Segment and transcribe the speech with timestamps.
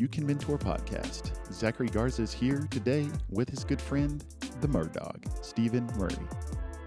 [0.00, 1.32] You Can Mentor podcast.
[1.52, 4.24] Zachary Garza is here today with his good friend,
[4.62, 6.16] the Murdog, Stephen Murray.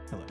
[0.09, 0.26] Hello.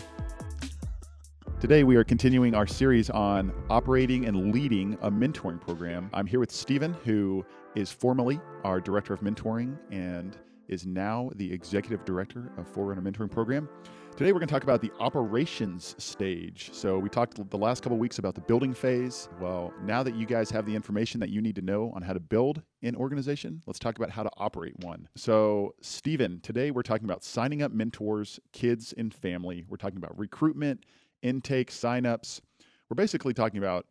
[1.60, 6.10] Today, we are continuing our series on operating and leading a mentoring program.
[6.12, 7.46] I'm here with Stephen, who
[7.76, 10.36] is formerly our director of mentoring and
[10.66, 13.68] is now the executive director of Forerunner Mentoring Program.
[14.14, 16.68] Today, we're going to talk about the operations stage.
[16.74, 19.30] So, we talked the last couple weeks about the building phase.
[19.40, 22.12] Well, now that you guys have the information that you need to know on how
[22.12, 25.08] to build an organization, let's talk about how to operate one.
[25.16, 29.64] So, Stephen, today we're talking about signing up mentors, kids, and family.
[29.66, 30.84] We're talking about recruitment,
[31.22, 32.42] intake, signups.
[32.90, 33.86] We're basically talking about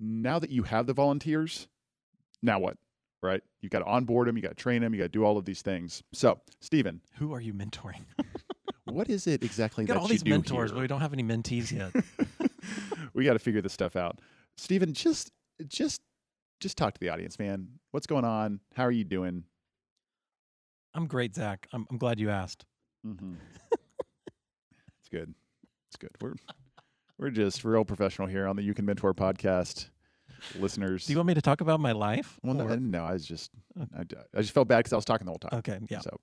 [0.00, 1.68] now that you have the volunteers,
[2.42, 2.78] now what?
[3.22, 3.42] Right?
[3.60, 5.36] You got to onboard them, you got to train them, you got to do all
[5.36, 6.02] of these things.
[6.12, 8.04] So, Stephen, Who are you mentoring?
[8.84, 10.76] what is it exactly We got that all you these do mentors, here?
[10.76, 11.92] but we don't have any mentees yet.
[13.14, 14.20] we got to figure this stuff out.
[14.56, 15.30] Stephen, just
[15.66, 16.00] just
[16.60, 17.68] just talk to the audience, man.
[17.90, 18.60] What's going on?
[18.74, 19.44] How are you doing?
[20.94, 21.66] I'm great, Zach.
[21.72, 22.64] I'm, I'm glad you asked.
[23.06, 23.34] Mm-hmm.
[23.72, 25.34] it's good.
[25.88, 26.10] It's good.
[26.20, 26.34] We're
[27.18, 29.88] we're just real professional here on the You Can Mentor podcast,
[30.58, 31.06] listeners.
[31.06, 32.38] Do you want me to talk about my life?
[32.42, 33.86] well, no, no, I was just Uh.
[33.96, 34.00] I,
[34.36, 35.58] I just felt bad because I was talking the whole time.
[35.58, 36.00] Okay, yeah.
[36.00, 36.18] So,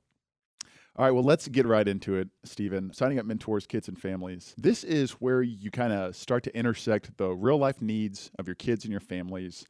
[0.97, 2.92] all right, well, let's get right into it, Stephen.
[2.94, 4.53] Signing up mentors, kids, and families.
[4.58, 8.56] This is where you kind of start to intersect the real life needs of your
[8.56, 9.66] kids and your families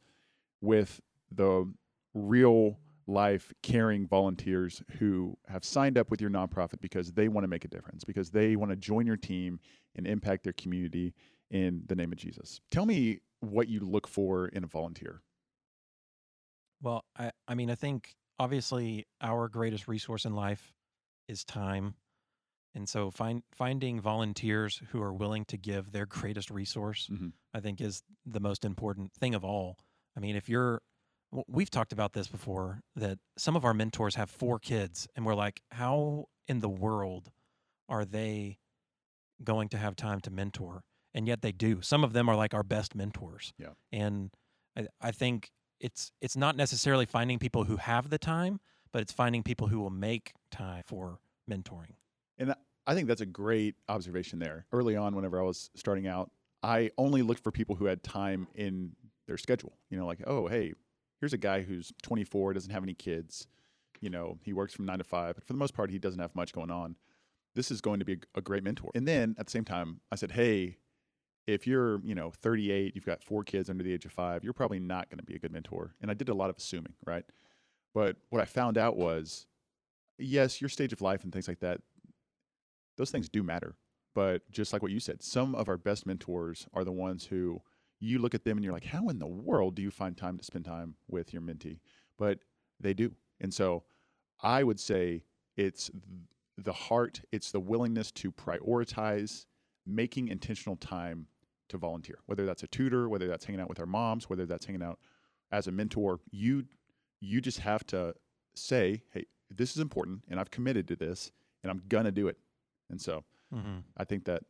[0.60, 1.00] with
[1.30, 1.72] the
[2.12, 7.48] real life caring volunteers who have signed up with your nonprofit because they want to
[7.48, 9.60] make a difference, because they want to join your team
[9.94, 11.14] and impact their community
[11.50, 12.60] in the name of Jesus.
[12.70, 15.22] Tell me what you look for in a volunteer.
[16.80, 20.72] Well, I, I mean, I think obviously our greatest resource in life
[21.32, 21.94] is time.
[22.74, 27.32] And so find, finding volunteers who are willing to give their greatest resource, Mhm.
[27.52, 29.78] I think, is the most important thing of all.
[30.16, 30.80] I mean, if you're,
[31.48, 35.34] we've talked about this before, that some of our mentors have four kids, and we're
[35.34, 37.30] like, how in the world
[37.88, 38.58] are they
[39.42, 40.84] going to have time to mentor?
[41.14, 41.82] And yet they do.
[41.82, 43.52] Some of them are like our best mentors.
[43.58, 43.74] Yeah.
[43.90, 44.30] And
[44.76, 48.60] I, I think it's it's not necessarily finding people who have the time,
[48.92, 51.18] but it's finding people who will make time for
[51.50, 51.94] mentoring.
[52.38, 52.54] And
[52.86, 54.66] I think that's a great observation there.
[54.72, 56.30] Early on, whenever I was starting out,
[56.62, 58.92] I only looked for people who had time in
[59.26, 59.72] their schedule.
[59.90, 60.74] You know, like, oh, hey,
[61.20, 63.46] here's a guy who's 24, doesn't have any kids.
[64.00, 66.20] You know, he works from nine to five, but for the most part, he doesn't
[66.20, 66.96] have much going on.
[67.54, 68.90] This is going to be a, great mentor.
[68.94, 70.78] And then at the same time, I said, hey,
[71.46, 74.52] if you're, you know, 38, you've got four kids under the age of five, you're
[74.52, 75.94] probably not going to be a good mentor.
[76.00, 77.24] And I did a lot of assuming, right?
[77.94, 79.46] But what I found out was,
[80.22, 81.80] yes, your stage of life and things like that,
[82.96, 83.76] those things do matter.
[84.14, 87.62] But just like what you said, some of our best mentors are the ones who
[88.00, 90.36] you look at them and you're like, how in the world do you find time
[90.36, 91.78] to spend time with your mentee?
[92.18, 92.40] But
[92.80, 93.14] they do.
[93.40, 93.84] And so
[94.42, 95.24] I would say
[95.56, 95.90] it's
[96.58, 99.46] the heart, it's the willingness to prioritize
[99.86, 101.26] making intentional time
[101.68, 104.66] to volunteer, whether that's a tutor, whether that's hanging out with our moms, whether that's
[104.66, 104.98] hanging out
[105.50, 106.20] as a mentor.
[106.30, 106.64] You
[107.20, 108.14] you just have to
[108.54, 109.26] say, hey,
[109.56, 111.30] this is important and I've committed to this
[111.62, 112.38] and I'm gonna do it.
[112.90, 113.24] And so
[113.54, 113.80] Mm-hmm.
[113.98, 114.42] I think that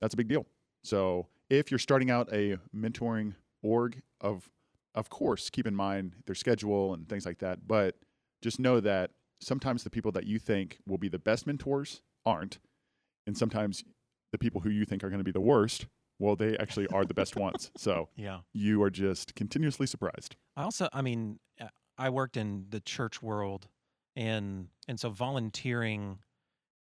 [0.00, 0.46] that's a big deal.
[0.82, 4.48] So if you're starting out a mentoring org, of
[4.94, 7.68] of course keep in mind their schedule and things like that.
[7.68, 7.96] But
[8.40, 9.10] just know that
[9.40, 12.58] sometimes the people that you think will be the best mentors aren't,
[13.26, 13.84] and sometimes
[14.32, 15.86] the people who you think are going to be the worst,
[16.18, 17.70] well, they actually are the best ones.
[17.76, 18.40] So Yeah.
[18.54, 20.36] you are just continuously surprised.
[20.56, 21.38] I also, I mean,
[21.98, 23.68] I worked in the church world,
[24.18, 26.18] and and so volunteering,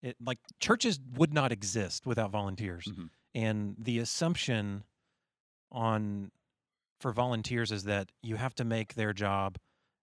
[0.02, 3.10] it like churches would not exist without volunteers, Mhm.
[3.34, 4.84] and the assumption
[5.70, 6.32] on
[7.00, 9.58] for volunteers is that you have to make their job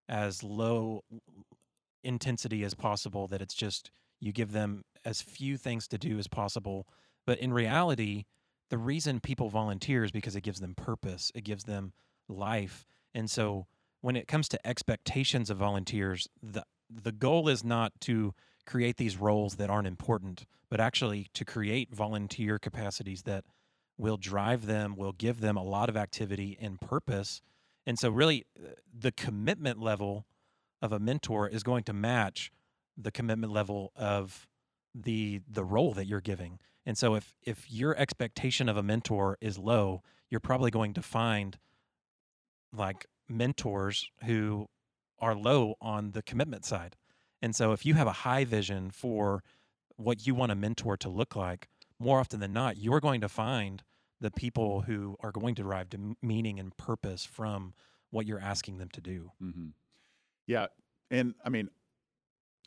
[0.10, 1.04] as low
[2.04, 3.28] intensity as possible.
[3.28, 6.88] That it's just you give them as few things to do as possible,
[7.26, 8.26] but in reality,
[8.70, 11.94] the reason people volunteer is because it gives them purpose, it gives them
[12.30, 13.68] life, and so
[14.02, 16.66] when it comes to expectations of volunteers, the
[17.02, 18.34] the goal is not to
[18.66, 23.44] create these roles that aren't important, but actually to create volunteer capacities that
[23.98, 27.42] will drive them, will give them a lot of activity and purpose.
[27.86, 30.26] And so, really, uh, the commitment level
[30.82, 32.52] of a mentor is going to match
[32.98, 34.48] the commitment level of
[34.96, 36.60] the the role that you're giving.
[36.86, 41.02] And so, if if your expectation of a mentor is low, you're probably going to
[41.02, 41.58] find
[42.76, 44.68] like mentors who
[45.24, 46.98] are low on the commitment side.
[47.42, 49.44] And so if you have a high vision for
[49.96, 53.30] what you want a mentor to look like, more often than not, you're going to
[53.30, 53.84] find
[54.20, 55.88] the people who are going to derive
[56.22, 57.74] meaning and purpose from
[58.12, 59.32] what you're asking them to do.
[59.42, 59.68] Mm-hmm.
[60.46, 60.68] Yeah,
[61.10, 61.70] and I mean,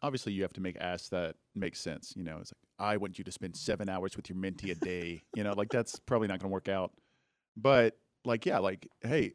[0.03, 2.15] obviously, you have to make asks that make sense.
[2.17, 4.75] You know, it's like I want you to spend seven hours with your mentee a
[4.75, 5.23] day.
[5.35, 6.93] you know, like that's probably not going to work out.
[7.57, 9.35] But like, yeah, like, hey,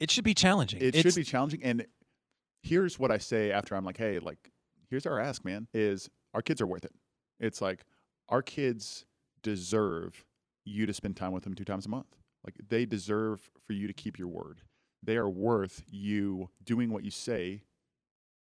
[0.00, 0.80] it should be challenging.
[0.80, 1.62] It it's, should be challenging.
[1.62, 1.86] And
[2.64, 4.50] here's what I say after I'm like, hey, like,
[4.88, 6.92] here's our ask, man, is our kids are worth it.
[7.38, 7.84] It's like
[8.28, 9.04] our kids
[9.42, 10.24] deserve
[10.64, 12.16] you to spend time with them two times a month.
[12.44, 14.62] Like they deserve for you to keep your word.
[15.02, 17.62] They are worth you doing what you say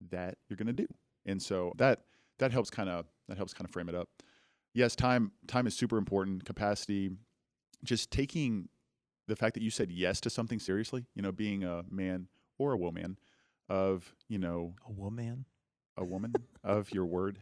[0.09, 0.87] that you're going to do.
[1.25, 2.01] And so that
[2.39, 4.07] that helps kind of that helps kind of frame it up.
[4.73, 6.45] Yes, time time is super important.
[6.45, 7.11] Capacity,
[7.83, 8.69] just taking
[9.27, 11.05] the fact that you said yes to something seriously.
[11.15, 12.27] You know, being a man
[12.57, 13.17] or a woman
[13.69, 15.45] of you know a woman,
[15.97, 16.33] a woman
[16.63, 17.39] of your word.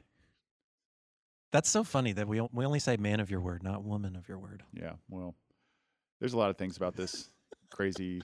[1.52, 4.28] That's so funny that we we only say man of your word, not woman of
[4.28, 4.64] your word.
[4.74, 5.36] Yeah, well,
[6.20, 7.30] there's a lot of things about this
[7.70, 8.22] crazy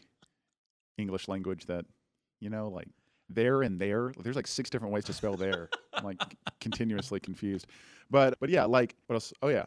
[0.97, 1.85] English language that
[2.39, 2.87] you know, like
[3.29, 4.11] there and there.
[4.21, 5.69] There's like six different ways to spell there.
[5.93, 6.21] I'm like
[6.59, 7.67] continuously confused.
[8.09, 9.31] But but yeah, like what else?
[9.41, 9.65] Oh yeah,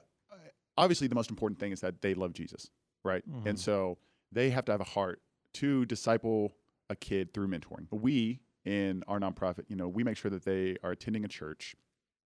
[0.77, 2.71] obviously the most important thing is that they love Jesus,
[3.03, 3.27] right?
[3.29, 3.49] Mm-hmm.
[3.49, 3.99] And so
[4.33, 5.21] they have to have a heart
[5.55, 6.53] to disciple
[6.95, 7.87] a kid through mentoring.
[7.91, 11.77] We in our nonprofit, you know, we make sure that they are attending a church.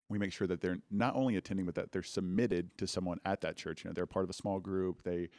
[0.10, 3.42] We make sure that they're not only attending, but that they're submitted to someone at
[3.42, 3.84] that church.
[3.84, 5.04] You know, they're part of a small group.
[5.04, 5.30] They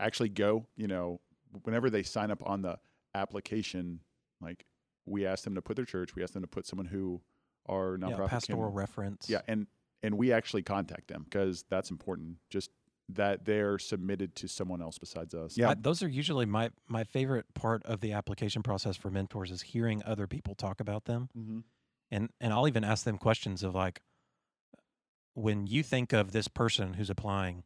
[0.00, 1.20] actually go, you know,
[1.62, 2.78] whenever they sign up on the
[3.14, 4.00] application,
[4.40, 4.66] like
[5.06, 7.20] we ask them to put their church, we ask them to put someone who
[7.68, 9.30] our nonprofit yeah, pastoral can, reference.
[9.30, 9.66] Yeah, and
[10.02, 12.36] and we actually contact them because that's important.
[12.50, 12.70] Just
[13.16, 15.56] that they're submitted to someone else besides us.
[15.56, 19.50] Yeah, I, those are usually my my favorite part of the application process for mentors
[19.50, 21.58] is hearing other people talk about them, mm-hmm.
[22.10, 24.00] and and I'll even ask them questions of like,
[25.34, 27.64] when you think of this person who's applying,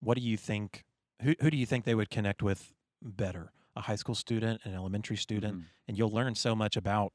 [0.00, 0.84] what do you think?
[1.22, 2.72] Who who do you think they would connect with
[3.02, 3.52] better?
[3.76, 5.64] A high school student, an elementary student, mm-hmm.
[5.86, 7.12] and you'll learn so much about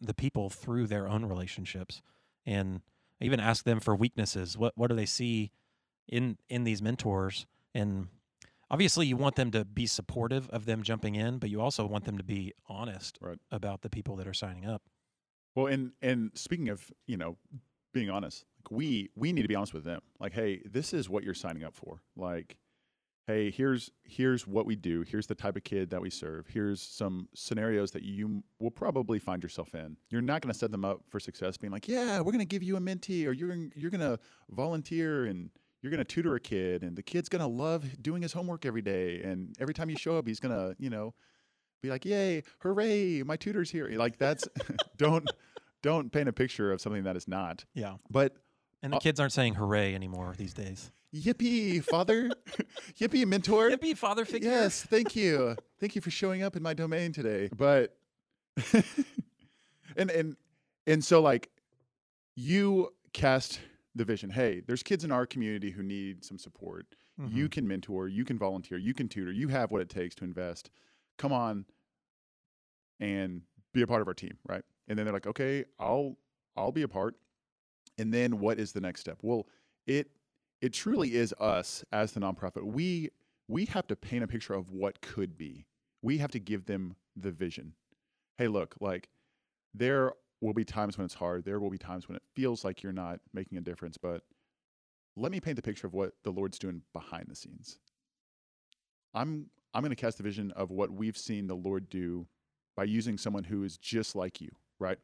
[0.00, 2.02] the people through their own relationships
[2.48, 2.80] and
[3.20, 4.56] I even ask them for weaknesses.
[4.56, 5.50] What what do they see
[6.08, 7.46] in in these mentors?
[7.74, 8.08] And
[8.70, 12.04] obviously, you want them to be supportive of them jumping in, but you also want
[12.04, 13.38] them to be honest right.
[13.50, 14.82] about the people that are signing up.
[15.54, 17.36] Well, and and speaking of you know
[17.92, 20.00] being honest, like we we need to be honest with them.
[20.20, 22.02] Like, hey, this is what you're signing up for.
[22.16, 22.56] Like,
[23.26, 25.02] hey, here's here's what we do.
[25.02, 26.46] Here's the type of kid that we serve.
[26.48, 29.96] Here's some scenarios that you will probably find yourself in.
[30.10, 32.44] You're not going to set them up for success being like, "Yeah, we're going to
[32.44, 34.18] give you a mentee or you're you're going to
[34.50, 35.50] volunteer and
[35.82, 38.66] you're going to tutor a kid and the kid's going to love doing his homework
[38.66, 41.14] every day and every time you show up he's going to, you know,
[41.82, 44.48] be like, "Yay, hooray, my tutor's here." Like that's
[44.96, 45.30] don't
[45.82, 47.64] don't paint a picture of something that is not.
[47.74, 47.94] Yeah.
[48.10, 48.36] But
[48.82, 50.92] and the uh, kids aren't saying hooray anymore these days.
[51.14, 52.30] Yippee, father!
[53.00, 53.70] Yippee, mentor!
[53.70, 54.50] Yippee, father figure!
[54.50, 57.48] Yes, thank you, thank you for showing up in my domain today.
[57.56, 57.96] But
[59.96, 60.36] and and
[60.86, 61.50] and so like
[62.34, 63.60] you cast
[63.98, 64.30] the vision.
[64.30, 66.86] Hey, there's kids in our community who need some support.
[67.20, 67.36] Mm-hmm.
[67.36, 69.32] You can mentor, you can volunteer, you can tutor.
[69.32, 70.70] You have what it takes to invest.
[71.18, 71.66] Come on
[73.00, 73.42] and
[73.74, 74.62] be a part of our team, right?
[74.86, 76.16] And then they're like, okay, I'll
[76.56, 77.16] I'll be a part.
[77.98, 79.18] And then what is the next step?
[79.22, 79.46] Well,
[79.86, 80.10] it
[80.60, 82.62] it truly is us as the nonprofit.
[82.64, 83.10] We
[83.48, 85.66] we have to paint a picture of what could be.
[86.02, 87.74] We have to give them the vision.
[88.36, 89.08] Hey, look, like
[89.74, 91.44] there will be times when it's hard.
[91.44, 94.22] There will be times when it feels like you're not making a difference, but
[95.16, 97.78] let me paint the picture of what the Lord's doing behind the scenes.
[99.14, 102.26] I'm I'm going to cast a vision of what we've seen the Lord do
[102.76, 104.98] by using someone who is just like you, right?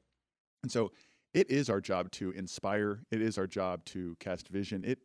[0.63, 0.93] And so
[1.35, 3.01] it is our job to inspire.
[3.11, 4.85] It is our job to cast vision.
[4.85, 5.01] It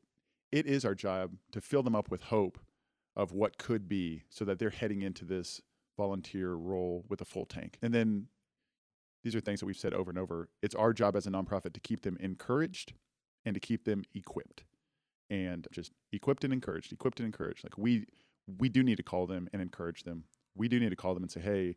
[0.51, 2.59] it is our job to fill them up with hope
[3.15, 5.61] of what could be so that they're heading into this
[5.97, 7.77] volunteer role with a full tank.
[7.81, 8.27] And then
[9.23, 10.49] these are things that we've said over and over.
[10.61, 12.93] It's our job as a nonprofit to keep them encouraged
[13.45, 14.63] and to keep them equipped.
[15.29, 17.63] And just equipped and encouraged, equipped and encouraged.
[17.63, 18.05] Like we
[18.57, 20.23] we do need to call them and encourage them.
[20.55, 21.75] We do need to call them and say, "Hey,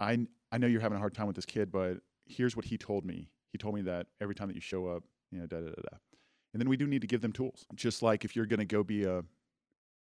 [0.00, 2.76] I I know you're having a hard time with this kid, but here's what he
[2.76, 3.28] told me.
[3.52, 5.82] He told me that every time that you show up, you know, da da da
[5.90, 5.98] da.
[6.52, 7.66] And then we do need to give them tools.
[7.74, 9.22] Just like if you're going to go be a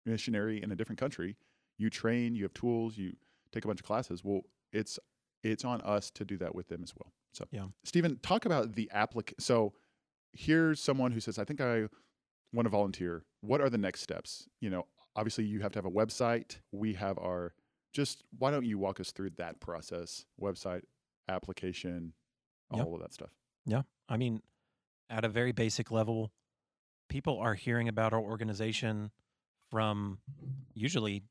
[0.06, 1.36] missionary in a different country,
[1.78, 3.14] you train, you have tools, you
[3.52, 4.24] take a bunch of classes.
[4.24, 4.42] Well,
[4.72, 5.00] it's
[5.44, 7.14] it's on us to do that with them as well.
[7.34, 7.68] So, Yeah.
[7.84, 9.34] Stephen, talk about the applic.
[9.40, 9.74] So,
[10.34, 11.90] here's someone who says, "I think I
[12.52, 14.48] want to volunteer." What are the next steps?
[14.60, 16.60] You know, obviously you have to have a website.
[16.72, 17.54] We have our
[17.94, 18.24] just.
[18.38, 20.26] Why don't you walk us through that process?
[20.40, 20.84] Website,
[21.28, 22.14] application,
[22.72, 23.32] all of that stuff.
[23.66, 23.84] Yeah.
[24.08, 24.42] I mean,
[25.10, 26.32] at a very basic level,
[27.08, 29.12] people are hearing about our organization
[29.70, 30.20] from
[30.74, 31.24] usually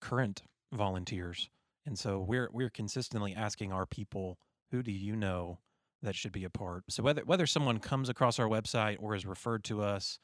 [0.00, 0.42] current
[0.72, 1.50] volunteers.
[1.86, 4.38] And so we're we're consistently asking our people,
[4.70, 5.58] who do you know
[6.02, 6.84] that should be a part?
[6.88, 10.18] So whether whether someone comes across our website or is referred to us,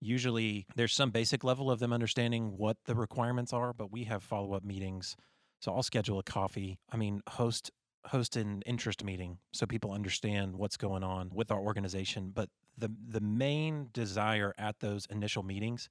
[0.00, 4.22] usually there's some basic level of them understanding what the requirements are, but we have
[4.22, 5.16] follow-up meetings.
[5.60, 6.78] So I'll schedule a coffee.
[6.90, 7.70] I mean, host
[8.06, 12.30] host an interest meeting so people understand what's going on with our organization.
[12.34, 15.88] But the the main desire at those initial meetings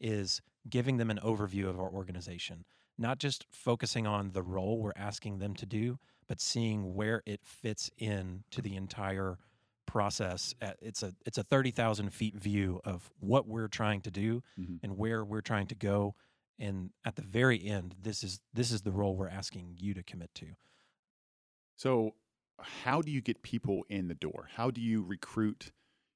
[0.00, 2.64] is giving them an overview of our organization,
[2.98, 5.98] not just focusing on the role we're asking them to do,
[6.28, 9.38] but seeing where it fits in to the entire
[9.86, 10.54] process.
[10.80, 14.80] It's a it's a thirty thousand feet view of what we're trying to do Mhm.
[14.82, 16.14] and where we're trying to go.
[16.58, 20.02] And at the very end, this is this is the role we're asking you to
[20.02, 20.56] commit to.
[21.76, 22.14] So,
[22.58, 24.48] how do you get people in the door?
[24.54, 25.72] How do you recruit?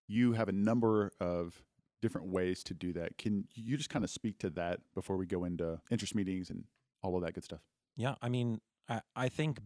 [0.08, 1.62] You have a number of
[2.00, 3.18] different ways to do that.
[3.18, 6.64] Can you just kind of speak to that before we go into interest meetings and
[7.02, 7.60] all of that good stuff?
[7.96, 9.58] Yeah, I mean, I, I think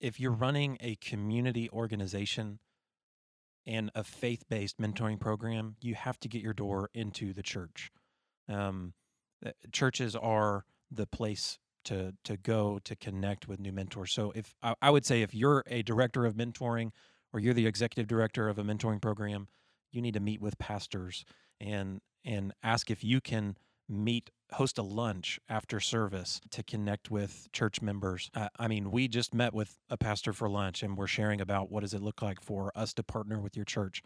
[0.00, 2.58] if you're running a community organization
[3.66, 7.92] and a faith based mentoring program, you have to get your door into the church.
[8.48, 8.94] Um,
[9.44, 14.12] uh, churches are the place to to go to connect with new mentors.
[14.12, 16.90] So if I, I would say if you're a director of mentoring
[17.32, 19.48] or you're the executive director of a mentoring program,
[19.92, 21.24] you need to meet with pastors
[21.60, 23.56] and and ask if you can
[23.88, 28.30] meet host a lunch after service to connect with church members.
[28.34, 31.70] Uh, i mean we just met with a pastor for lunch and we're sharing about
[31.70, 34.02] what does it look like for us to partner with your church.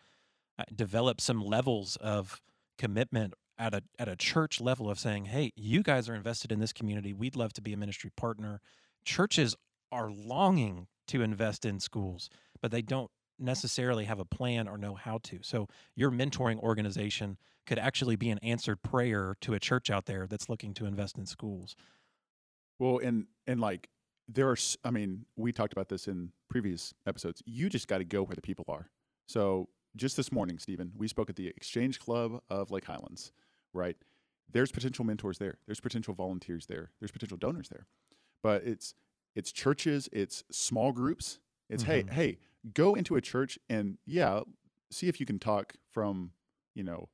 [0.59, 2.41] Uh, develop some levels of
[2.79, 6.61] commitment at a at a church level of saying hey you guys are invested in
[6.61, 7.13] this community.
[7.13, 8.61] We'd love to be a ministry partner.
[9.05, 9.55] Churches
[9.93, 12.29] are longing to invest in schools
[12.61, 17.37] but they don't necessarily have a plan or know how to so your mentoring organization
[17.67, 21.19] could actually be an answered prayer to a church out there that's looking to invest
[21.19, 21.75] in schools.
[22.79, 23.89] Well, and and like
[24.29, 27.43] there are, I mean, we talked about this in previous episodes.
[27.47, 28.91] You just got to go where the people are.
[29.27, 33.33] So just this morning, Stephen, we spoke at the Exchange Club of Lake Highlands.
[33.73, 33.97] Right,
[34.51, 35.59] there's potential mentors there.
[35.67, 36.91] There's potential volunteers there.
[37.01, 37.87] There's potential donors there.
[38.43, 38.95] But it's
[39.35, 40.09] it's churches.
[40.13, 41.41] It's small groups.
[41.69, 42.11] It's hey Mhm.
[42.13, 42.39] hey
[42.75, 44.41] go into a church and yeah
[44.91, 46.33] see if you can talk from
[46.75, 47.09] you know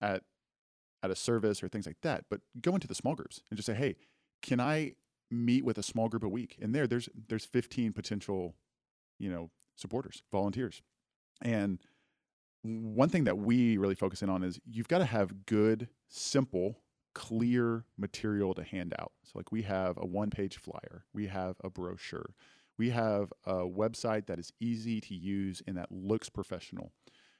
[0.00, 0.22] at
[1.02, 3.66] at a service or things like that but go into the small groups and just
[3.66, 3.96] say hey
[4.42, 4.94] can i
[5.34, 6.56] meet with a small group a week?
[6.60, 8.54] And there there's there's 15 potential
[9.18, 10.82] you know supporters volunteers.
[11.42, 11.80] And
[12.62, 16.80] one thing that we really focus in on is you've got to have good simple
[17.14, 19.12] clear material to hand out.
[19.24, 22.34] So like we have a one page flyer we have a brochure
[22.78, 26.92] we have a website that is easy to use and that looks professional.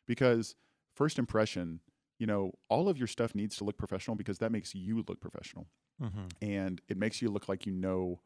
[0.07, 0.55] Because
[0.95, 1.81] first impression
[2.19, 5.21] you know all of your stuff needs to look professional because that makes you look
[5.21, 5.67] professional.
[6.03, 6.27] Mm-hmm.
[6.43, 8.21] and it makes you look like you know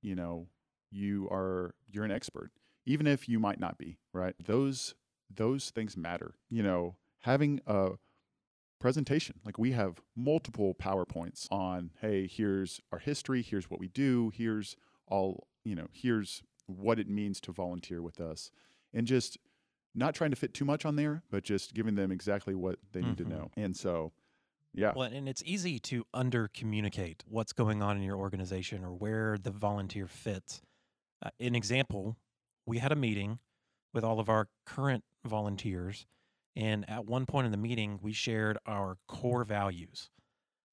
[0.00, 0.48] you know
[0.90, 2.50] you are you're an expert
[2.84, 4.34] even if you might not be right?
[4.44, 4.94] Those
[5.34, 6.34] those things matter.
[6.50, 7.90] You know having a
[8.80, 14.32] presentation like we have multiple powerpoints on hey here's our history here's what we do
[14.34, 14.76] here's
[15.06, 18.50] all you know here's what it means to volunteer with us
[18.94, 19.38] and just
[19.94, 23.00] not trying to fit too much on there but just giving them exactly what they
[23.02, 23.16] need Mhm.
[23.18, 24.12] to know and so
[24.72, 28.92] yeah Well, and it's easy to under communicate what's going on in your organization or
[28.94, 30.62] where the volunteer fits.
[31.20, 32.16] Uh, an example,
[32.64, 33.38] we had a meeting
[33.92, 36.06] with all of our current volunteers,
[36.56, 40.08] and at one point in the meeting, we shared our core values.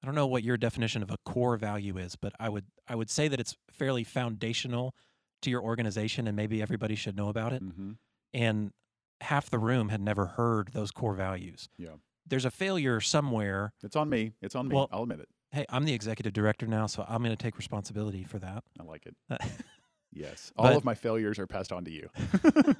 [0.01, 2.95] I don't know what your definition of a core value is, but I would I
[2.95, 4.95] would say that it's fairly foundational
[5.41, 7.61] to your organization, and maybe everybody should know about it.
[7.61, 7.93] hmm
[8.33, 8.71] And
[9.21, 11.67] half the room had never heard those core values.
[11.77, 11.95] Yeah.
[12.27, 15.65] There's a failure somewhere it's on me it's on me Well- i'll admit it hey,
[15.69, 18.63] I'm the executive director now, so I'm going to take responsibility for that.
[18.79, 19.15] I like it.
[19.29, 19.37] Uh,
[20.13, 20.51] Yes.
[20.57, 22.09] All But- of my failures are passed on to you.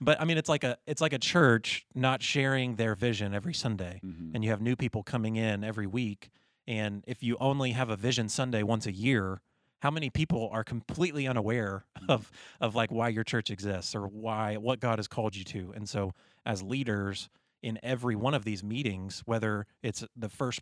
[0.00, 3.54] but I mean, it's like a it's like a church not sharing their vision every
[3.54, 4.32] Sunday, Mhm.
[4.34, 6.30] and you have new people coming in every week.
[6.66, 9.40] And if you only have a vision Sunday once a year,
[9.82, 12.10] how many people are completely unaware mm-hmm.
[12.10, 15.72] of of like why your church exists or why what God has called you to.
[15.74, 16.12] And so
[16.46, 17.28] as leaders
[17.62, 20.60] in every one of these meetings, whether it's the first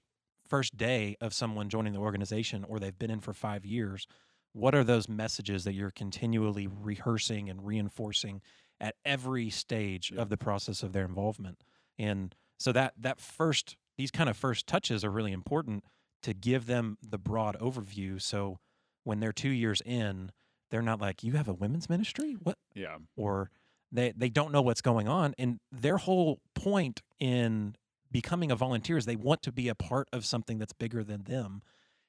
[0.49, 4.07] first day of someone joining the organization or they've been in for 5 years,
[4.53, 8.41] what are those messages that you're continually rehearsing and reinforcing
[8.81, 10.23] at every stage Yeah.
[10.23, 11.63] of the process of their involvement?
[11.99, 15.85] And so that that first these kind of first touches are really important
[16.23, 18.59] to give them the broad overview so
[19.05, 20.31] when they're 2 years in,
[20.71, 22.37] they're not like you have a women's ministry?
[22.43, 22.59] What?
[22.75, 22.99] Yeah.
[23.17, 23.51] or
[23.93, 25.35] they they don't know what's going on.
[25.39, 27.75] And their whole point in
[28.13, 31.25] becoming a volunteer is they want to be a part of something that's bigger than
[31.25, 31.63] them.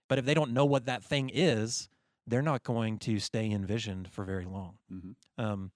[0.07, 1.87] But if they don't know what that thing is
[2.27, 4.77] they're not going to stay envisioned for very long.
[4.89, 5.71] Hmm um,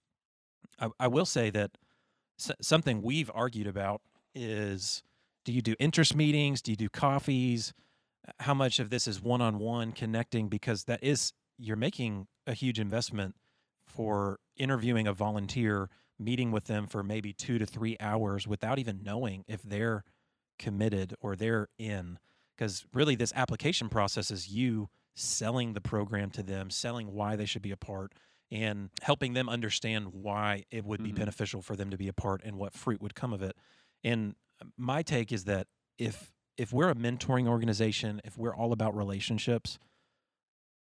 [0.79, 1.71] I, I will say that
[2.39, 4.01] s- something we've argued about
[4.35, 5.01] is
[5.43, 6.61] do you do interest meetings?
[6.61, 7.73] Do you do coffees
[8.39, 13.35] how much of this is one-on-one connecting because that is you're making a huge investment
[13.87, 19.01] for interviewing a volunteer meeting with them for maybe two to three hours without even
[19.03, 20.03] knowing if they're
[20.57, 22.17] committed or they're in
[22.55, 27.45] because really this application process is you selling the program to them selling why they
[27.45, 28.13] should be a part
[28.51, 31.15] and helping them understand why it would be Mhm.
[31.15, 33.57] beneficial for them to be a part and what fruit would come of it.
[34.03, 35.67] And uh, my take is that
[35.97, 39.79] if if we're a mentoring organization, if we're all about relationships,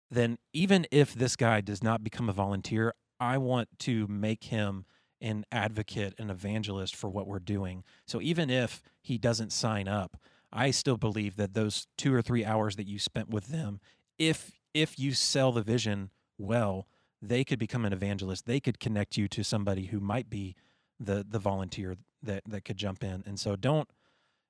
[0.09, 4.85] then even if this guy does not become a volunteer, I want to make him
[5.21, 7.83] an advocate, an evangelist for what we're doing.
[8.05, 10.17] So even if he doesn't sign up,
[10.51, 13.79] I still believe that those 2 or 3 hours that you spent with them,
[14.19, 16.87] if if you sell the vision well,
[17.21, 18.45] they could become an evangelist.
[18.45, 20.55] They could connect you to somebody who might be
[20.99, 23.23] the the volunteer that that could jump in.
[23.25, 23.89] And so don't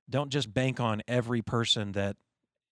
[0.10, 2.18] don't just bank on every person that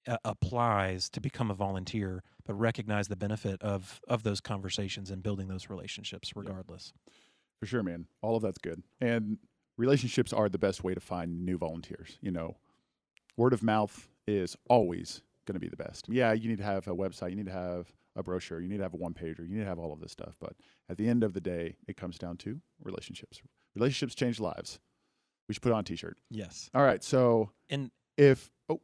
[0.08, 5.22] uh, applies to become a volunteer, but recognize the benefit of of those conversations and
[5.22, 6.94] building those relationships regardless.
[7.60, 8.08] For sure, man.
[8.22, 8.82] All of that's good.
[9.00, 9.38] And
[9.78, 12.18] relationships are the best way to find new volunteers.
[12.22, 12.56] You know,
[13.38, 16.08] word of mouth is always going to be the best.
[16.10, 18.78] Yeah, you need to have a website, you need to have a brochure, you need
[18.78, 20.36] to have a one pager, you need to have all of this stuff.
[20.40, 20.54] But
[20.90, 23.42] at the end of the day, it comes down to relationships.
[23.76, 24.80] Relationships change lives.
[25.52, 26.18] We should put on a t shirt.
[26.30, 26.70] Yes.
[26.74, 27.04] All right.
[27.04, 28.80] So And if, oh,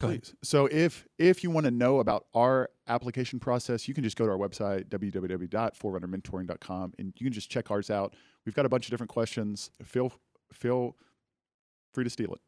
[0.00, 0.34] please.
[0.42, 4.26] So if if you want to know about our application process, you can just go
[4.26, 8.16] to our website www.forerunnermentoring.com and you can just check ours out.
[8.44, 9.70] We've got a bunch of different questions.
[9.84, 10.12] Feel
[10.52, 10.96] feel
[11.94, 12.40] free to steal it.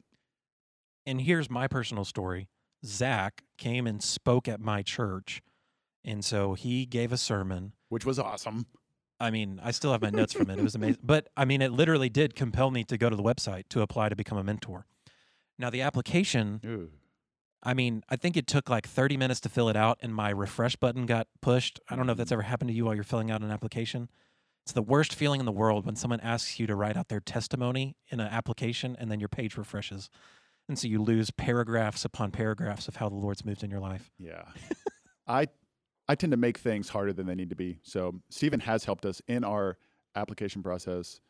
[1.07, 2.49] and here's my personal story.
[2.85, 5.43] Zach came and spoke at my church,
[6.05, 7.73] and so he gave a sermon.
[7.89, 8.67] Which was awesome.
[9.25, 10.59] I mean, I still have my notes from it.
[10.59, 10.99] It was amazing.
[11.03, 14.09] But I mean, it literally did compel me to go to the website to apply
[14.11, 14.87] to become a mentor.
[15.59, 16.91] Now, the application, Ooh.
[17.63, 20.31] I mean, I think it took like 30 minutes to fill it out, and my
[20.31, 21.81] refresh button got pushed.
[21.89, 22.35] I don't know if that's Mm.
[22.35, 24.11] ever happened to you while you're filling out an application.
[24.65, 27.21] It's the worst feeling in the world when someone asks you to write out their
[27.21, 30.11] testimony in an application and then your page refreshes.
[30.69, 34.11] And so you lose paragraphs upon paragraphs of how the Lord's moved in your life.
[34.19, 34.45] Yeah.
[35.27, 35.49] I
[36.09, 37.79] I tend to make things harder than they need to be.
[37.83, 39.79] So Stephen has helped us in our
[40.15, 41.21] application process.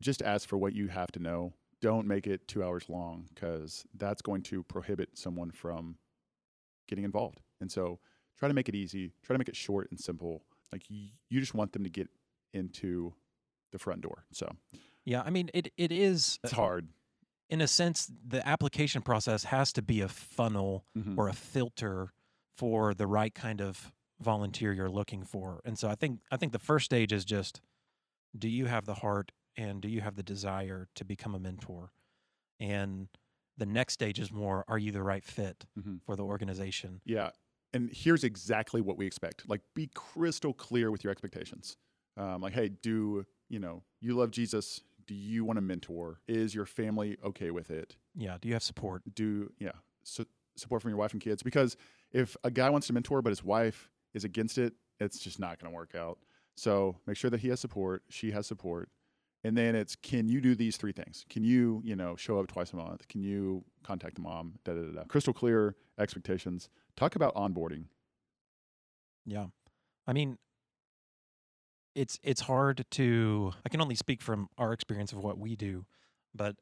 [0.00, 1.52] Just ask for what you have to know.
[1.80, 5.96] Don't make it two hours long because that's going to prohibit someone from
[6.88, 7.38] getting involved.
[7.60, 7.98] And so
[8.38, 9.12] try to make it easy.
[9.22, 10.42] Try to make it short and simple.
[10.72, 12.08] Like y- you just want them to get
[12.54, 13.12] into
[13.72, 14.24] the front door.
[14.32, 14.50] So
[15.04, 16.88] Yeah, I mean, it, it is, it's hard.
[17.50, 21.18] in a sense, the application process has to be a funnel Mhm.
[21.18, 22.12] or a filter
[22.56, 25.60] for the right kind of volunteer you're looking for.
[25.64, 27.60] And so I think I think the first stage is just
[28.36, 31.92] do you have the heart and do you have the desire to become a mentor?
[32.60, 33.08] And
[33.56, 36.02] the next stage is more are you the right fit Mhm.
[36.02, 37.00] for the organization?
[37.04, 37.30] Yeah.
[37.72, 39.48] And here's exactly what we expect.
[39.48, 41.76] Like, be crystal clear with your expectations.
[42.16, 44.80] Um, like, hey, do you know you love Jesus?
[45.06, 46.20] Do you want to mentor?
[46.28, 47.96] Is your family okay with it?
[48.14, 49.02] Yeah, do you have support?
[49.14, 49.72] Do yeah,
[50.04, 51.42] su- support from your wife and kids?
[51.42, 51.76] Because
[52.12, 55.58] if a guy wants to mentor but his wife is against it, it's just not
[55.58, 56.18] going to work out.
[56.56, 58.88] So make sure that he has support, she has support,
[59.42, 61.24] and then it's can you do these three things?
[61.28, 63.06] Can you you know show up twice a month?
[63.08, 64.54] Can you contact the mom?
[64.64, 64.92] Da da da.
[64.92, 65.04] da.
[65.04, 66.68] Crystal clear expectations.
[66.96, 67.84] Talk about onboarding.
[69.26, 69.46] Yeah.
[70.06, 70.38] I mean
[71.94, 75.84] it's it's hard to I can only speak from our experience of what we do,
[76.34, 76.56] but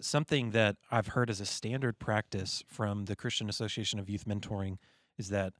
[0.00, 4.76] something that I've heard as a standard practice from the Christian Association of Youth Mentoring
[5.18, 5.52] is that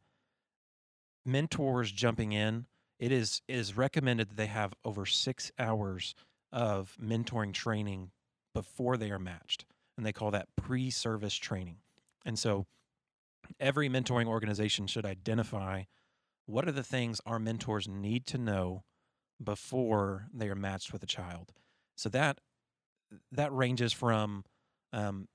[1.24, 2.66] mentors jumping in,
[2.98, 6.14] it is it is recommended that they have over 6 hours
[6.52, 8.11] of mentoring training
[8.54, 9.64] before they are matched.
[9.96, 11.76] And they call that pre-service training.
[12.24, 12.66] And so
[13.59, 15.85] every mentoring organization should identify
[16.46, 18.83] what are the things our mentors need to know
[19.42, 21.52] before they are matched with a child.
[21.96, 22.40] So that
[23.33, 24.44] that ranges from
[24.92, 25.28] um,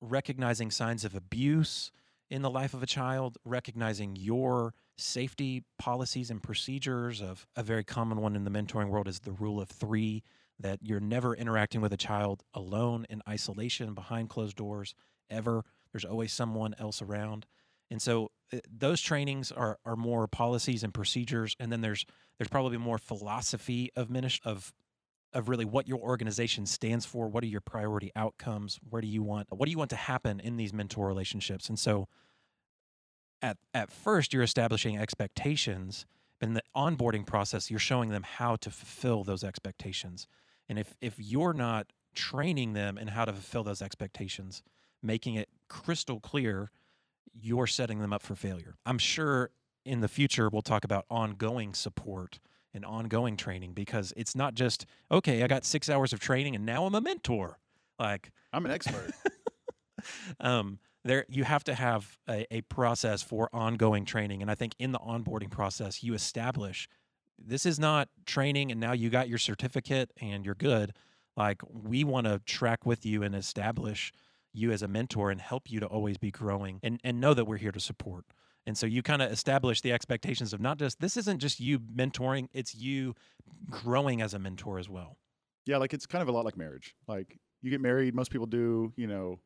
[0.00, 1.90] recognizing signs of abuse
[2.30, 7.84] in the life of a child, recognizing your safety policies and procedures of a very
[7.84, 10.22] common one in the mentoring world is the rule of three
[10.58, 14.94] that you're never interacting with a child alone in isolation behind closed doors
[15.28, 15.64] ever.
[15.92, 17.46] There's always someone else around.
[17.90, 22.06] And so uh, those trainings are are more policies and procedures and then there's
[22.38, 24.10] there's probably more philosophy of
[24.44, 24.72] of
[25.34, 29.22] of really what your organization stands for what are your priority outcomes where do you
[29.22, 31.68] want what do you want to happen in these mentor relationships?
[31.68, 32.08] And so
[33.42, 36.06] at at first you're establishing expectations.
[36.40, 40.26] In the onboarding process you're showing them how to fulfill those expectations.
[40.68, 44.62] And if if you're not training them in how to fulfill those expectations
[45.02, 46.70] making it crystal clear
[47.32, 48.76] you're setting them up for failure.
[48.84, 49.50] I'm sure
[49.84, 52.38] in the future we'll talk about ongoing support
[52.74, 56.64] and ongoing training because it's not just okay i got six hours of training and
[56.64, 57.58] now i'm a mentor.
[57.98, 59.12] Like I'm an expert.
[60.40, 64.42] um, there you have to have a, a process for ongoing training.
[64.42, 66.88] And i think in the onboarding process you establish
[67.38, 70.92] this is not training and now you got your certificate and you're good.
[71.36, 74.12] Like we want to track with you and establish
[74.52, 77.46] you as a mentor and help you to always be growing and, and know that
[77.46, 78.24] we're here to support.
[78.66, 81.80] And so you kind of establish the expectations of not just this isn't just you
[81.80, 83.14] mentoring it's you
[83.68, 85.16] growing as a mentor as well.
[85.66, 86.94] Yeah, like it's kind of a lot like marriage.
[87.08, 89.40] Like you get married, most people do, you know,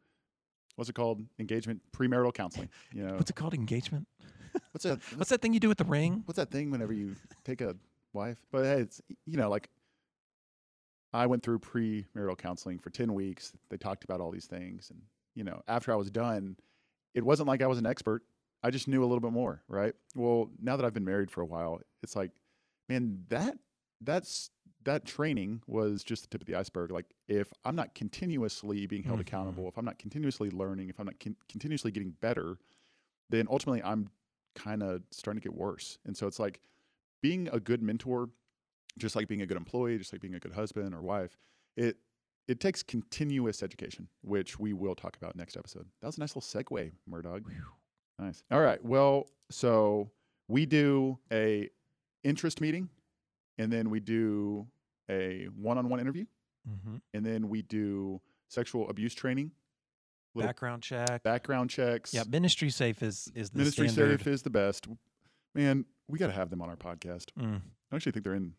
[0.77, 1.23] what's it called?
[1.39, 2.69] Engagement, premarital counseling.
[2.93, 4.07] You know, what's it called engagement
[4.73, 5.01] what's that?
[5.17, 7.75] what's that thing you do with the ring what's that thing whenever you take a
[8.13, 8.39] wife?
[8.51, 9.69] But hey, it's you know, like
[11.13, 13.53] I went through premarital counseling for 10 weeks.
[13.71, 15.01] They talked about all these things and
[15.35, 16.57] you know, after I was done,
[17.15, 18.23] it wasn't like I was an expert.
[18.63, 19.95] I just knew a little bit more, right?
[20.15, 22.31] Well, now that I've been married for a while, it's like,
[22.89, 23.59] man, that
[24.01, 24.51] that's
[24.87, 26.91] that training was just the tip of the iceberg.
[26.91, 29.23] Like if I'm not continuously being held Mhm.
[29.23, 32.59] accountable, if I'm not continuously learning, if I'm not con- continuously getting better,
[33.31, 34.11] then ultimately I'm
[34.55, 35.99] kind of starting to get worse.
[36.05, 36.61] And so it's like
[37.21, 38.31] being a good mentor,
[38.99, 41.37] just like being a good employee, just like being a good husband or wife,
[41.77, 41.99] it
[42.49, 45.89] it takes continuous education, which we will talk about next episode.
[46.01, 47.45] That was a nice little segue, Murdog.
[48.21, 48.45] Nice.
[48.53, 48.83] All right.
[48.85, 50.13] Well, so
[50.47, 51.69] we do a
[52.23, 52.89] interest meeting,
[53.59, 54.69] and then we do
[55.11, 56.25] a one-on-one interview,
[56.69, 56.97] mm-hmm.
[57.15, 59.51] and then we do sexual abuse training,
[60.35, 62.13] background check background checks.
[62.13, 64.87] yeah ministry safe is is the Ministry standard Safe is the best.
[65.55, 67.27] Man, we got to have them on our podcast.
[67.39, 68.53] Mm, I actually think they're in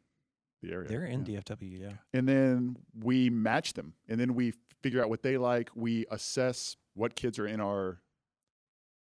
[0.63, 0.87] the area.
[0.89, 1.39] they're in yeah.
[1.41, 5.69] dfw yeah And then we match them, and then we figure out what they like.
[5.75, 8.01] We assess what kids are in our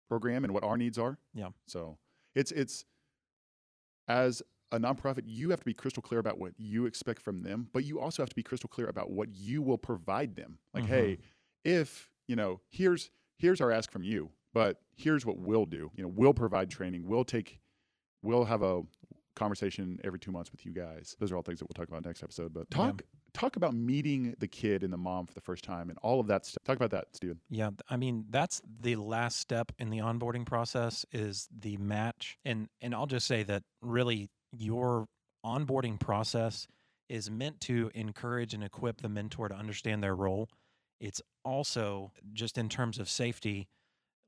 [0.10, 1.18] program and what our needs are.
[1.34, 1.50] Yeah.
[1.68, 1.98] So
[2.36, 2.86] it's it's
[4.08, 4.42] as
[4.74, 7.86] a nonprofit, you have to be crystal clear about what you expect from them, but
[7.86, 10.58] you also have to be crystal clear about what you will provide them.
[10.74, 10.88] Like, Mhm.
[10.88, 11.18] hey,
[11.64, 15.92] if you know, here's here's our ask from you, but here's what we'll do.
[15.96, 17.06] You know, we'll provide training.
[17.08, 17.60] We'll take,
[18.22, 18.84] we'll have a
[19.36, 21.16] conversation every two months with you guys.
[21.20, 22.54] Those are all things that we'll talk about next episode.
[22.54, 22.78] But Yeah.
[22.78, 23.02] talk
[23.34, 26.28] talk about meeting the kid and the mom for the first time and all of
[26.28, 26.64] that stuff.
[26.66, 27.42] Talk about that, Stephen.
[27.50, 32.38] Yeah, I mean that's the last step in the onboarding process is the match.
[32.46, 35.08] And and I'll just say that really your
[35.46, 36.68] onboarding process
[37.10, 40.50] is meant to encourage and equip the mentor to understand their role.
[41.00, 43.68] It's also just in terms of safety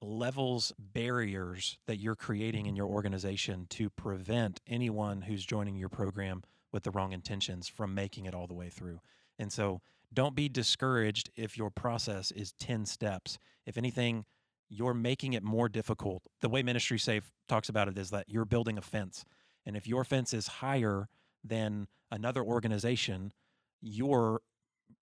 [0.02, 6.44] levels barriers that you're creating in your organization to prevent anyone who's joining your program
[6.72, 9.00] with the wrong intentions from making it all the way through.
[9.40, 9.82] And so
[10.14, 13.38] don't be discouraged if your process is 10 steps.
[13.66, 14.26] If anything,
[14.70, 16.24] you're making it more difficult.
[16.42, 19.24] The way Ministry Safe talks about it is that you're building a fence.
[19.66, 21.08] And if your fence is higher
[21.44, 23.34] than another organization,
[23.82, 24.42] you're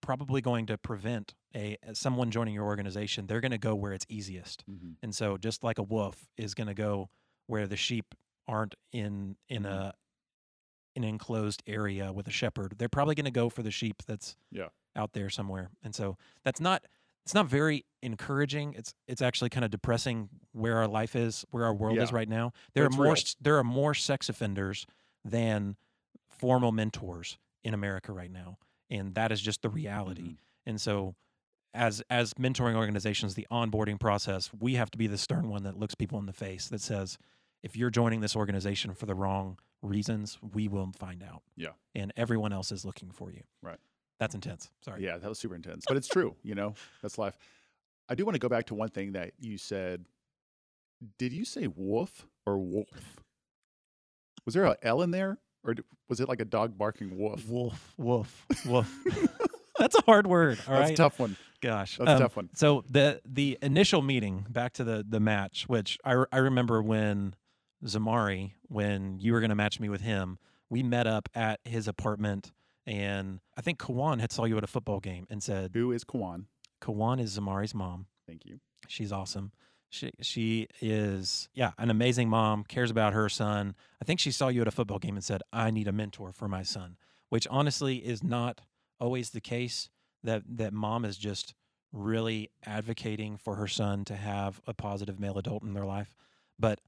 [0.00, 3.26] probably going to prevent a someone joining your organization.
[3.26, 4.64] They're going to go where it's easiest.
[5.02, 7.10] And so just like a wolf is going to go
[7.46, 8.14] where the sheep
[8.48, 9.70] aren't in in Mhm.
[9.70, 9.94] a
[10.96, 14.36] an enclosed area with a shepherd, they're probably going to go for the sheep that's
[14.52, 14.68] Yeah.
[14.94, 15.70] out there somewhere.
[15.82, 16.86] And so that's not
[17.24, 18.74] it's not very encouraging.
[18.74, 22.28] It's it's actually kind of depressing where our life is, where our world is right
[22.28, 22.52] now.
[22.74, 23.14] There are more real.
[23.40, 24.86] there are more sex offenders
[25.24, 25.76] than
[26.28, 28.58] formal mentors in America right now.
[28.90, 30.22] And that is just the reality.
[30.22, 30.36] Mhm.
[30.66, 31.14] And so
[31.72, 35.78] as as mentoring organizations, the onboarding process, we have to be the stern one that
[35.78, 37.16] looks people in the face that says,
[37.62, 41.42] if you're joining this organization for the wrong reasons, we will find out.
[41.56, 41.70] Yeah.
[41.94, 43.42] And everyone else is looking for you.
[43.62, 43.78] Right.
[44.20, 44.70] That's intense.
[44.84, 45.04] Sorry.
[45.04, 46.36] Yeah, that was super intense, but it's true.
[46.42, 47.36] You know, that's life.
[48.08, 50.04] I do want to go back to one thing that you said.
[51.18, 53.16] Did you say wolf or wolf?
[54.44, 55.74] Was there a L in there, or
[56.08, 57.48] was it like a dog barking wolf?
[57.48, 59.02] Wolf, wolf, woof.
[59.78, 60.58] That's a hard word.
[60.68, 60.92] All That's right.
[60.92, 61.36] a tough one.
[61.60, 62.50] Gosh, That's a Um, tough one.
[62.54, 66.80] So the the initial meeting, back to the the match, which I re- I remember
[66.82, 67.34] when
[67.84, 70.38] Zamari, when you were going to match me with him,
[70.70, 72.52] we met up at his apartment,
[72.86, 76.04] and I think Kawan had saw you at a football game and said, Who is
[76.04, 76.46] Kwan?
[76.80, 78.06] Kawan is Zamari's mom.
[78.26, 78.60] Thank you.
[78.88, 79.52] She's awesome.
[79.90, 82.64] She she is yeah an amazing mom.
[82.64, 83.76] Cares about her son.
[84.02, 86.32] I think she saw you at a football game and said, "I need a mentor
[86.32, 86.96] for my son,"
[87.28, 88.60] which honestly is not
[88.98, 89.88] always the case.
[90.24, 91.54] That that mom is just
[91.92, 96.16] really advocating for her son to have a positive male adult in their life.
[96.58, 96.80] But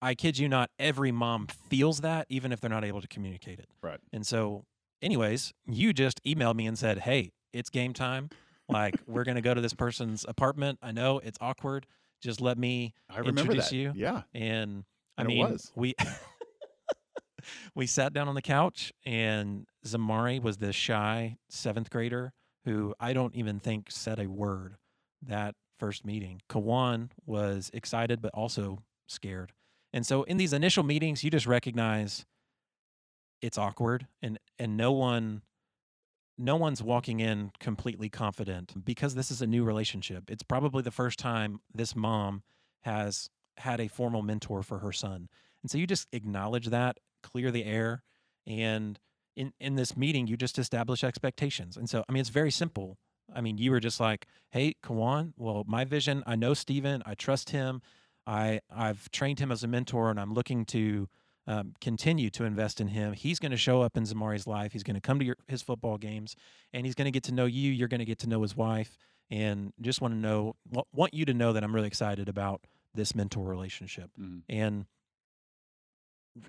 [0.00, 3.58] I kid you not, every mom feels that even if they're not able to communicate
[3.58, 3.68] it.
[3.82, 3.98] Right.
[4.12, 4.64] And so,
[5.02, 8.30] anyways, you just emailed me and said, "Hey, it's game time.
[8.68, 10.78] Like we're gonna go to this person's apartment.
[10.82, 11.86] I know it's awkward.
[12.22, 13.76] Just let me." I Introduce that.
[13.76, 13.92] you?
[13.94, 14.22] Yeah.
[14.34, 14.84] And
[15.16, 15.94] I And mean, we
[17.74, 22.32] we sat down on the couch, and Zamari was this shy seventh grader
[22.64, 24.76] who I don't even think said a word
[25.26, 26.42] that first meeting.
[26.50, 29.52] Kawan was excited but also scared.
[29.92, 32.26] And so in these initial meetings, you just recognize
[33.42, 35.42] it's awkward and and no one
[36.38, 40.30] no one's walking in completely confident because this is a new relationship.
[40.30, 42.42] It's probably the first time this mom
[42.82, 45.28] has had a formal mentor for her son.
[45.62, 48.04] And so you just acknowledge that, clear the air,
[48.46, 49.00] and
[49.34, 51.76] in in this meeting you just establish expectations.
[51.76, 52.98] And so I mean it's very simple.
[53.34, 57.14] I mean you were just like, "Hey, Kawan, well, my vision, I know Stephen, I
[57.14, 57.82] trust him.
[58.26, 61.08] I I've trained him as a mentor and I'm looking to
[61.48, 63.14] um, continue to invest in him.
[63.14, 64.72] He's going to show up in Zamari's life.
[64.72, 66.36] He's going to come to your, his football games,
[66.74, 67.72] and he's going to get to know you.
[67.72, 68.98] You're going to get to know his wife,
[69.30, 70.54] and just want to know,
[70.92, 72.60] want you to know that I'm really excited about
[72.94, 74.10] this mentor relationship.
[74.20, 74.42] Mhm.
[74.48, 74.86] And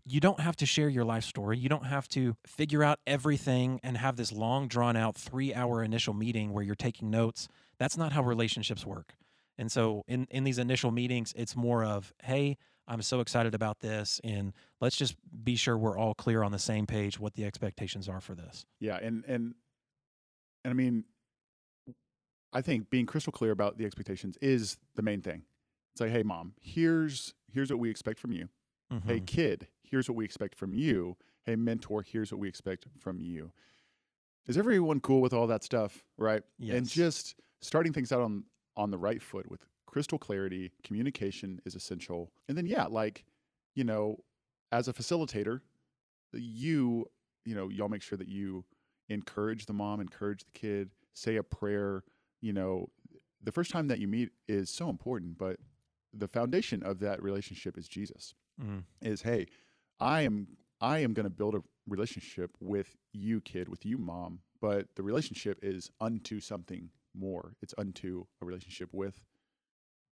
[0.05, 1.57] you don't have to share your life story.
[1.57, 5.81] You don't have to figure out everything and have this long, drawn out three hour
[5.81, 7.47] initial meeting where you're taking notes.
[7.77, 9.15] That's not how relationships work.
[9.57, 12.57] And so in, in these initial meetings, it's more of, hey,
[12.89, 14.19] I'm so excited about this.
[14.23, 18.09] And let's just be sure we're all clear on the same page what the expectations
[18.09, 18.65] are for this.
[18.79, 19.53] Yeah, and and
[20.65, 21.05] and I mean,
[22.51, 25.43] I think being crystal clear about the expectations is the main thing.
[25.93, 28.49] It's like, hey, mom, here's here's what we expect from you.
[29.05, 29.27] Hey, Mhm.
[29.27, 31.15] kid, here's what we expect from you.
[31.45, 33.51] Hey, mentor, here's what we expect from you.
[34.47, 36.41] Is everyone cool with all that stuff, right?
[36.59, 41.73] And just starting things out on on the right foot with crystal clarity, communication is
[41.75, 42.31] essential.
[42.47, 43.25] And then yeah, like,
[43.75, 44.17] you know,
[44.71, 45.61] as a facilitator,
[46.33, 47.05] you,
[47.45, 48.63] you know, y'all make sure that you
[49.09, 52.03] encourage the mom, encourage the kid, say a prayer,
[52.41, 52.89] you know,
[53.41, 55.57] the first time that you meet is so important, but
[56.13, 58.83] the foundation of that relationship is Jesus Mm.
[59.01, 59.45] is hey
[60.01, 60.45] i am
[60.81, 65.01] i am going to build a relationship with you kid with you mom but the
[65.01, 69.21] relationship is unto something more it's unto a relationship with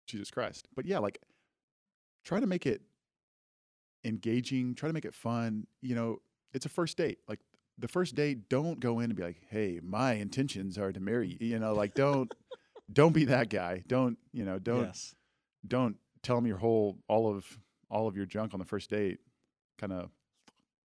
[0.07, 1.19] jesus christ but yeah like
[2.23, 2.81] try to make it
[4.03, 6.17] engaging try to make it fun you know
[6.53, 7.39] it's a first date like
[7.77, 11.37] the first date don't go in and be like hey my intentions are to marry
[11.39, 12.33] you you know like don't
[12.91, 15.15] don't be that guy don't you know don't yes.
[15.67, 17.45] don't tell them your whole all of
[17.89, 19.19] all of your junk on the first date
[19.77, 20.11] kind of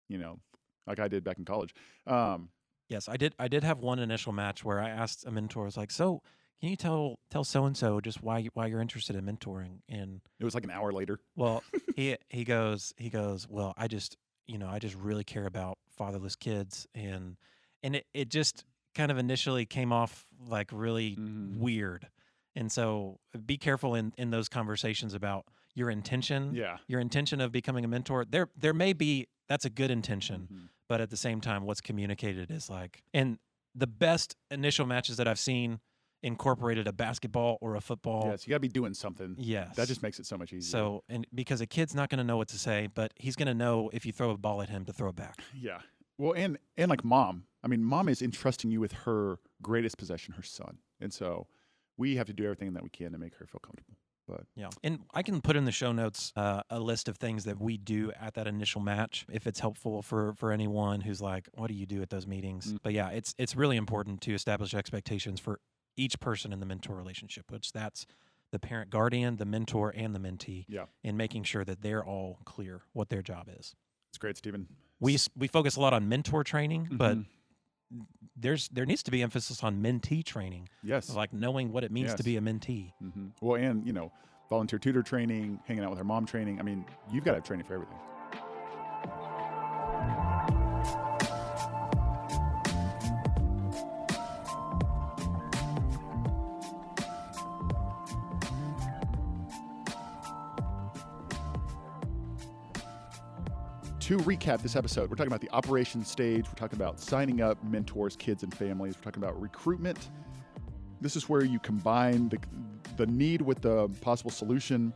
[0.10, 0.39] you know
[0.88, 1.73] like i did back in college
[2.08, 2.49] um
[2.88, 3.34] Yes, I did.
[3.39, 6.21] I did have one initial match where I asked a mentor, I was like, "So,
[6.60, 9.80] can you tell tell so and so just why you, why you're interested in mentoring?"
[9.89, 11.63] And it was like an hour later well,
[11.96, 15.78] he he goes he goes, "Well, I just you know I just really care about
[15.89, 17.38] fatherless kids," and
[17.84, 21.60] and it it just kind of initially came off like really Mhm.
[21.60, 22.10] weird,
[22.56, 27.52] and so be careful in in those conversations about your intention, yeah your intention of
[27.52, 28.26] becoming a mentor.
[28.26, 30.70] There there may be that's a good intention Mhm.
[30.88, 33.38] but at the same time what's communicated is like and
[33.76, 35.80] the best initial matches that i've seen
[36.25, 38.27] incorporated a basketball or a football.
[38.31, 39.35] Yes you got to be doing something.
[39.38, 39.75] Yes.
[39.75, 40.71] that just makes it so much easier.
[40.71, 43.47] So and because a kid's not going to know what to say but he's going
[43.47, 45.39] to know if you throw a ball at him to throw it back.
[45.59, 45.79] Yeah.
[46.17, 50.33] Well and and like mom i mean mom is entrusting you with her greatest possession
[50.33, 50.79] her son.
[50.99, 51.47] And so
[51.97, 54.69] we have to do everything that we can to make her feel comfortable but yeah.
[54.83, 57.77] And i can put in the show notes uh, a list of things that we
[57.77, 61.73] do at that initial match if it's helpful for for anyone who's like what do
[61.75, 62.73] you do at those meetings?
[62.73, 62.79] Mm.
[62.81, 65.59] but yeah it's it's really important to establish expectations for
[65.97, 68.05] each person in the mentor relationship which that's
[68.51, 70.86] the parent guardian the mentor and the mentee yeah.
[71.03, 73.75] and making sure that they're all clear what their job is.
[74.10, 74.67] it's great stephen.
[74.99, 77.25] We we focus a lot on mentor training, but Mhm.
[78.36, 81.10] there's there needs to be emphasis on mentee training, yes.
[81.13, 82.93] Like knowing what it means to be a mentee.
[82.99, 84.12] hmm well and you know
[84.49, 86.60] volunteer tutor training hanging out with her mom training.
[86.60, 87.97] I mean you've got to have training for everything
[104.06, 106.46] to recap this episode, we're talking about the operations stage.
[106.46, 108.94] We're talking about signing up mentors, kids, and families.
[108.96, 110.12] We're talking about recruitment.
[111.02, 112.38] This is where you combine the,
[112.98, 114.94] the need with the possible solution.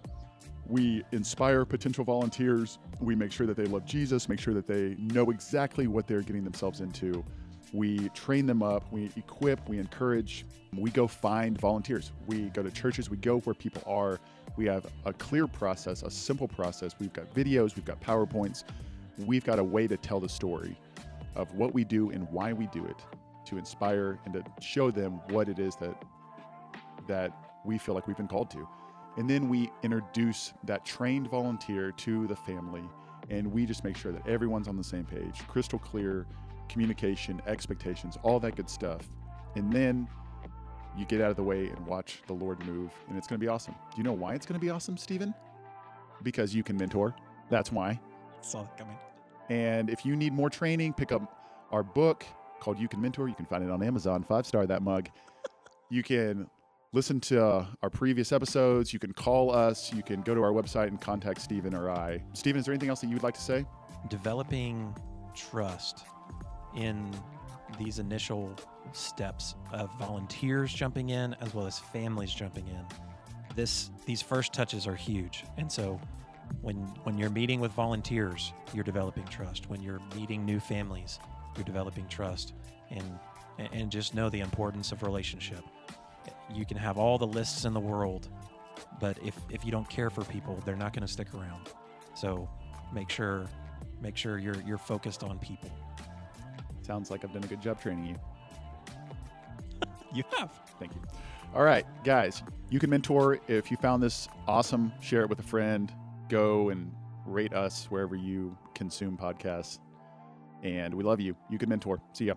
[0.67, 2.77] We inspire potential volunteers.
[2.99, 6.21] We make sure that they love Jesus, make sure that they know exactly what they're
[6.21, 7.25] getting themselves into.
[7.73, 10.45] We train them up, we equip, we encourage.
[10.77, 12.11] We go find volunteers.
[12.27, 14.19] We go to churches, we go where people are.
[14.55, 16.93] We have a clear process, a simple process.
[16.99, 18.65] We've got videos, we've got PowerPoints.
[19.25, 20.77] We've got a way to tell the story
[21.35, 23.03] of what we do and why we do it
[23.45, 26.03] to inspire and to show them what it is that
[27.07, 27.31] that
[27.65, 28.67] we feel like we've been called to.
[29.17, 32.83] And then we introduce that trained volunteer to the family
[33.29, 36.25] and we just make sure that everyone's on the same page, crystal clear
[36.67, 39.09] communication, expectations, all that good stuff.
[39.55, 40.07] And then
[40.97, 43.43] you get out of the way and watch the Lord move, and it's going to
[43.43, 43.73] be awesome.
[43.91, 45.33] Do you know why it's going to be awesome, Stephen?
[46.23, 47.15] Because you can mentor.
[47.49, 47.99] That's why.
[48.41, 48.97] Saw it coming.
[49.49, 52.25] And if you need more training, pick up our book
[52.59, 53.27] called You Can Mentor.
[53.27, 54.23] You can find it on Amazon.
[54.23, 55.09] Five star that mug.
[55.89, 56.47] you can
[56.91, 58.93] listen to uh, our previous episodes.
[58.93, 59.93] You can call us.
[59.93, 62.23] You can go to our website and contact Stephen or I.
[62.33, 63.65] Stephen, is there anything else that you would like to say?
[64.09, 64.95] Developing
[65.35, 66.05] trust
[66.75, 67.11] in
[67.77, 68.55] these initial
[68.91, 72.85] steps of volunteers jumping in as well as families jumping in.
[73.55, 75.43] This these first touches are huge.
[75.57, 75.99] And so
[76.61, 79.69] when when you're meeting with volunteers, you're developing trust.
[79.69, 81.19] When you're meeting new families,
[81.55, 82.53] you're developing trust
[82.89, 83.19] and
[83.73, 85.63] and just know the importance of relationship.
[86.53, 88.29] You can have all the lists in the world,
[88.99, 91.69] but if if you don't care for people, they're not going to stick around.
[92.15, 92.49] So
[92.93, 93.45] make sure
[94.01, 95.69] make sure you're you're focused on people.
[96.81, 98.15] Sounds like I've done a good job training you.
[100.11, 100.49] You have.
[100.79, 101.01] Thank you.
[101.53, 103.39] All right, guys, you can mentor.
[103.47, 105.93] If you found this awesome, share it with a friend.
[106.29, 106.91] Go and
[107.25, 109.79] rate us wherever you consume podcasts.
[110.63, 111.35] And we love you.
[111.49, 112.01] You can mentor.
[112.13, 112.35] See ya.